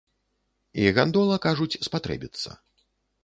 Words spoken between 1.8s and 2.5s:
спатрэбіцца.